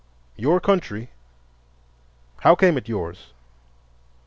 Your 0.35 0.59
country? 0.59 1.11
How 2.37 2.55
came 2.55 2.75
it 2.75 2.89
yours? 2.89 3.33